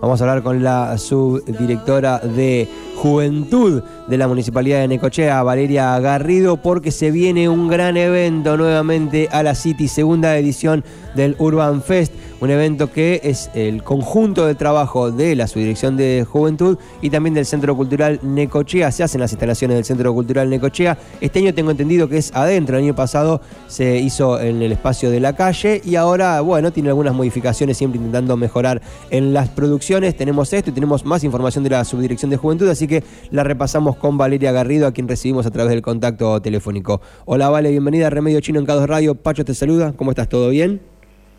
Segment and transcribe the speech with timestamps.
[0.00, 6.56] Vamos a hablar con la subdirectora de Juventud de la Municipalidad de Necochea, Valeria Garrido,
[6.56, 10.82] porque se viene un gran evento nuevamente a la City, segunda edición
[11.14, 16.26] del Urban Fest un evento que es el conjunto de trabajo de la Subdirección de
[16.28, 18.92] Juventud y también del Centro Cultural Necochea.
[18.92, 20.98] Se hacen las instalaciones del Centro Cultural Necochea.
[21.20, 22.76] Este año tengo entendido que es adentro.
[22.76, 26.90] El año pasado se hizo en el espacio de la calle y ahora, bueno, tiene
[26.90, 30.16] algunas modificaciones, siempre intentando mejorar en las producciones.
[30.16, 33.96] Tenemos esto y tenemos más información de la Subdirección de Juventud, así que la repasamos
[33.96, 37.00] con Valeria Garrido, a quien recibimos a través del contacto telefónico.
[37.24, 39.14] Hola, Vale, bienvenida a Remedio Chino en Cados Radio.
[39.14, 39.92] Pacho te saluda.
[39.96, 40.28] ¿Cómo estás?
[40.28, 40.80] ¿Todo bien?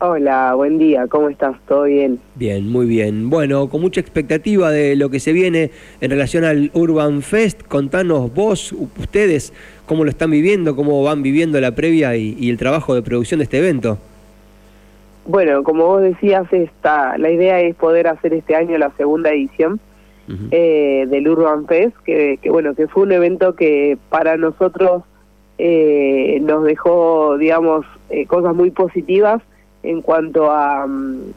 [0.00, 1.56] Hola, buen día, ¿cómo estás?
[1.66, 2.20] ¿Todo bien?
[2.36, 3.30] Bien, muy bien.
[3.30, 8.32] Bueno, con mucha expectativa de lo que se viene en relación al Urban Fest, contanos
[8.32, 9.52] vos, ustedes,
[9.86, 13.44] cómo lo están viviendo, cómo van viviendo la previa y, el trabajo de producción de
[13.44, 13.98] este evento.
[15.26, 19.80] Bueno, como vos decías, esta, la idea es poder hacer este año la segunda edición
[20.50, 25.02] eh, del Urban Fest, que, bueno, que fue un evento que para nosotros
[25.58, 29.42] eh, nos dejó, digamos, eh, cosas muy positivas
[29.82, 30.86] en cuanto a,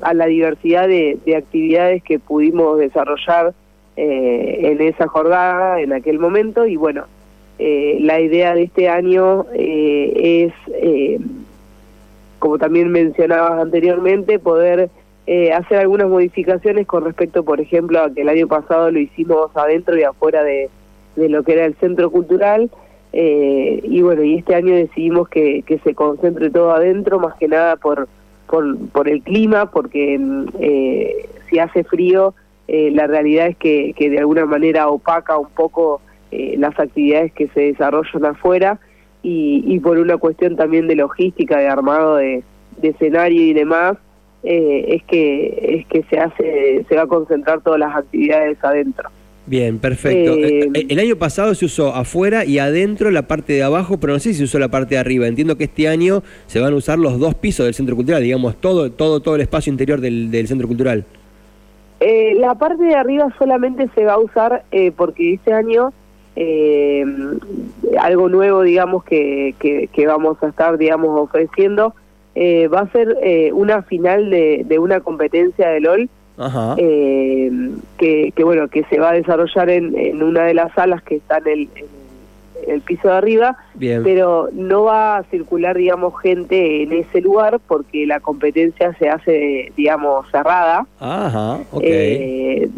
[0.00, 3.54] a la diversidad de, actividades que pudimos desarrollar
[3.96, 7.04] eh, en esa jornada, en aquel momento, y bueno,
[7.58, 10.52] eh, la idea de este año es,
[12.38, 14.90] como también mencionabas anteriormente, poder
[15.26, 19.96] hacer algunas modificaciones con respecto, por ejemplo, a que el año pasado lo hicimos adentro
[19.98, 20.68] y afuera de,
[21.16, 22.70] lo que era el centro cultural,
[23.12, 27.76] y bueno, y este año decidimos que, que se concentre todo adentro, más que nada
[27.76, 28.08] por
[28.46, 30.20] por, por el clima, porque
[30.60, 32.34] eh, si hace frío,
[32.68, 37.32] eh, la realidad es que, que de alguna manera opaca un poco eh, las actividades
[37.32, 38.78] que se desarrollan afuera
[39.22, 42.42] y, y por una cuestión también de logística, de armado de
[42.82, 43.96] escenario y demás,
[44.44, 49.10] es que es que se hace se va a concentrar todas las actividades adentro.
[49.46, 50.34] Bien, perfecto.
[50.34, 54.14] Eh, eh, el año pasado se usó afuera y adentro la parte de abajo, pero
[54.14, 55.26] no sé si se usó la parte de arriba.
[55.26, 58.56] Entiendo que este año se van a usar los dos pisos del centro cultural, digamos,
[58.56, 61.04] todo, todo, todo el espacio interior del, centro cultural.
[62.00, 64.64] Eh, la parte de arriba solamente se va a usar
[64.96, 65.92] porque este año
[68.00, 71.94] algo nuevo, digamos, que, que, vamos a estar, digamos, ofreciendo,
[72.36, 73.16] va a ser
[73.52, 76.08] una final de, de una competencia de LOL
[76.78, 77.50] eh,
[77.96, 81.16] que, que, bueno que se va a desarrollar en, en una de las salas que
[81.16, 81.68] está en el,
[82.66, 88.06] el piso de arriba, pero no va a circular, digamos, gente en ese lugar porque
[88.06, 90.86] la competencia se hace, digamos, cerrada.
[90.98, 92.68] Ajá, eh,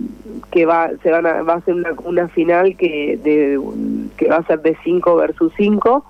[0.51, 3.61] que va, se van a, va a ser una, una final que, de,
[4.17, 6.05] que va a ser de 5 versus 5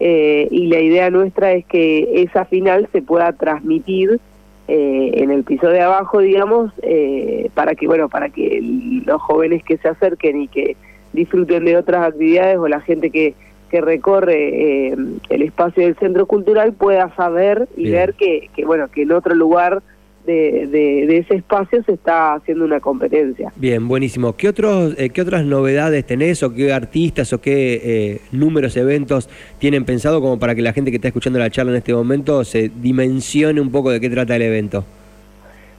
[0.00, 4.20] eh, y la idea nuestra es que esa final se pueda transmitir
[4.68, 8.60] eh, en el piso de abajo, digamos, eh, para que, bueno, para que
[9.06, 10.76] los jóvenes que se acerquen y que
[11.14, 13.34] disfruten de otras actividades o la gente que,
[13.70, 14.96] que recorre eh,
[15.30, 19.34] el espacio del centro cultural pueda saber y ver que, que, bueno, que en otro
[19.34, 19.82] lugar
[20.28, 20.66] de,
[21.06, 23.50] de, ese espacio se está haciendo una competencia.
[23.56, 24.36] Bien, buenísimo.
[24.36, 29.30] ¿Qué, otros, eh, ¿Qué otras novedades tenés o qué artistas o qué eh, números, eventos
[29.58, 32.44] tienen pensado como para que la gente que está escuchando la charla en este momento
[32.44, 34.84] se dimensione un poco de qué trata el evento?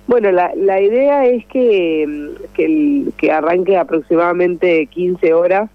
[0.08, 5.70] Bueno, la, la idea es que, que, que arranque aproximadamente 15 horas,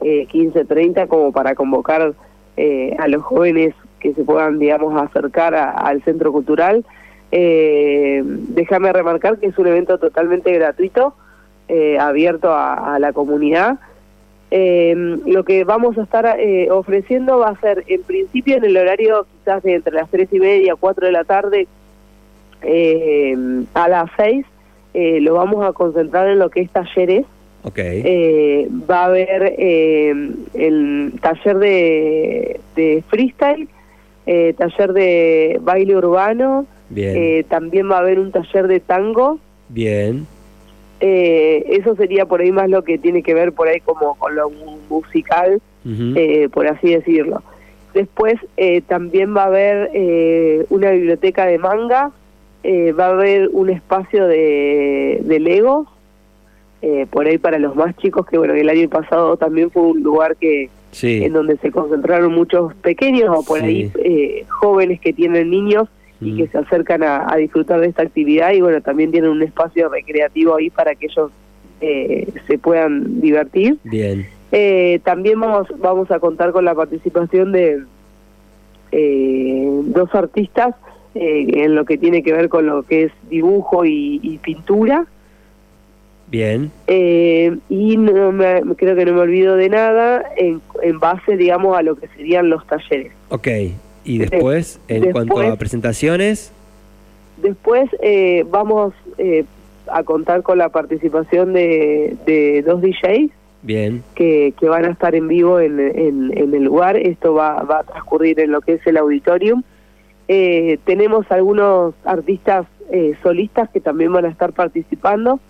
[0.00, 2.14] eh, 15, 30, como para convocar
[2.56, 6.84] eh, a los jóvenes que se puedan, digamos, acercar al centro cultural
[7.32, 11.14] eh, déjame remarcar que es un evento totalmente gratuito,
[11.66, 13.78] eh, abierto a, la comunidad.
[14.50, 18.76] Eh, lo que vamos a estar eh, ofreciendo va a ser, en principio, en el
[18.76, 21.66] horario quizás de entre las tres y media, cuatro de la tarde,
[23.74, 24.46] a las seis,
[24.94, 27.24] lo vamos a concentrar en lo que es talleres.
[27.66, 28.68] Okay.
[28.88, 33.68] va a haber el taller de, de freestyle,
[34.56, 39.38] taller de baile urbano, eh, también va a haber un taller de tango.
[39.68, 40.26] Bien.
[41.00, 44.34] Eh, eso sería por ahí más lo que tiene que ver por ahí como con
[44.34, 44.50] lo
[44.88, 47.42] musical, eh, por así decirlo.
[47.92, 48.34] Después
[48.88, 52.10] también va a haber una biblioteca de manga,
[52.64, 55.86] va a haber un espacio de, de Lego,
[57.10, 60.36] por ahí para los más chicos, que bueno, el año pasado también fue un lugar
[60.36, 60.70] que
[61.02, 63.92] en donde se concentraron muchos pequeños o por ahí
[64.48, 65.88] jóvenes que tienen niños
[66.24, 69.88] y que se acercan a, disfrutar de esta actividad y bueno, también tienen un espacio
[69.88, 71.30] recreativo ahí para que ellos
[71.80, 73.76] eh, se puedan divertir.
[73.84, 74.26] Bien.
[74.52, 77.82] Eh, también vamos, vamos a contar con la participación de
[78.92, 80.76] eh, dos artistas
[81.16, 85.06] eh, en lo que tiene que ver con lo que es dibujo y, pintura.
[86.28, 86.70] Bien.
[86.86, 91.76] Eh, y no me, creo que no me olvido de nada en, en, base, digamos,
[91.76, 93.12] a lo que serían los talleres.
[93.28, 93.48] Ok.
[94.04, 96.52] ¿Y después, en cuanto a presentaciones?
[97.38, 98.94] Después eh, vamos
[99.90, 103.30] a contar con la participación de, de dos DJs
[103.64, 104.04] Bien.
[104.14, 106.98] Que, que, van a estar en vivo en, en, el lugar.
[106.98, 109.62] Esto va, va, a transcurrir en lo que es el auditorium.
[110.28, 115.40] Eh, tenemos algunos artistas eh, solistas que también van a estar participando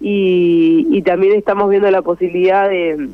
[0.00, 3.08] y, y también estamos viendo la posibilidad de,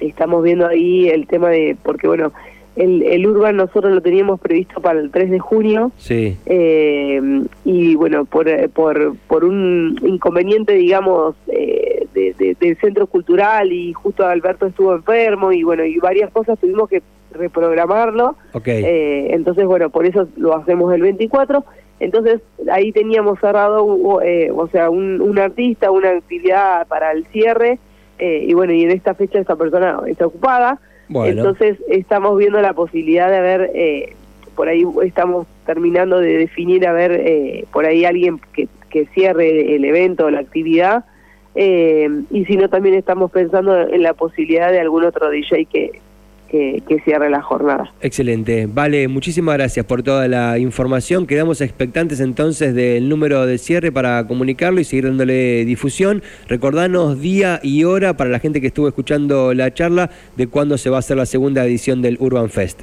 [0.00, 2.32] estamos viendo ahí el tema de, porque bueno,
[2.76, 5.92] el, el Urban nosotros lo teníamos previsto para el 3 de junio.
[5.96, 6.36] Sí.
[6.46, 14.26] Eh, y bueno, por, por, por un inconveniente, digamos, eh, del centro cultural y justo
[14.26, 17.02] Alberto estuvo enfermo y bueno, y varias cosas tuvimos que
[17.32, 18.36] reprogramarlo.
[18.52, 18.84] Okay.
[18.84, 21.64] Eh, entonces, bueno, por eso lo hacemos el 24.
[22.00, 22.40] Entonces,
[22.70, 27.78] ahí teníamos cerrado, eh, o sea, un, un, artista, una actividad para el cierre,
[28.18, 30.80] eh, y bueno, y en esta fecha esta persona está ocupada.
[31.26, 34.14] Entonces, estamos viendo la posibilidad de ver, eh,
[34.54, 39.74] por ahí estamos terminando de definir, a ver, eh, por ahí alguien que, que cierre
[39.74, 41.04] el evento o la actividad,
[41.54, 46.00] eh, y si no también estamos pensando en la posibilidad de algún otro DJ que,
[46.52, 47.92] que, que, cierre la jornada.
[48.00, 48.68] Excelente.
[48.72, 51.26] Vale, muchísimas gracias por toda la información.
[51.26, 56.22] Quedamos expectantes entonces del número de cierre para comunicarlo y seguir dándole difusión.
[56.46, 60.90] Recordanos día y hora para la gente que estuvo escuchando la charla de cuándo se
[60.90, 62.82] va a hacer la segunda edición del Urban Fest.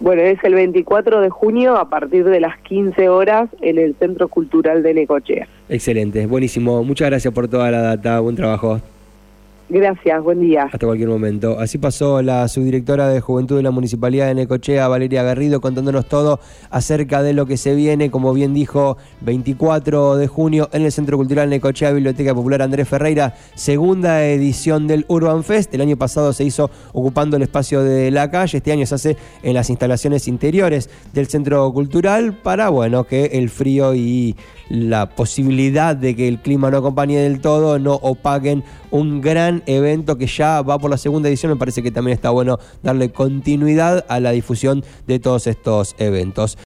[0.00, 4.28] Bueno, es el 24 de junio a partir de las 15 horas en el Centro
[4.28, 5.46] Cultural de Necochea.
[5.68, 6.82] Excelente, buenísimo.
[6.82, 8.18] Muchas gracias por toda la data.
[8.20, 8.80] Buen trabajo.
[9.72, 10.64] Gracias, buen día.
[10.64, 11.60] Hasta cualquier momento.
[11.60, 16.40] Así pasó la subdirectora de Juventud de la Municipalidad de Necochea, Valeria Garrido, contándonos todo
[16.70, 21.16] acerca de lo que se viene, como bien dijo, 24 de junio en el Centro
[21.16, 25.72] Cultural Necochea, Biblioteca Popular Andrés Ferreira, segunda edición del Urban Fest.
[25.72, 29.16] El año pasado se hizo ocupando el espacio de la calle, este año se hace
[29.44, 34.34] en las instalaciones interiores del Centro Cultural para, bueno, que el frío y
[34.68, 39.20] la posibilidad de que el clima no acompañe del todo no opaquen un
[39.66, 41.52] evento que ya va por la segunda edición.
[41.52, 46.58] Me parece que también está bueno darle continuidad a la difusión de todos estos eventos.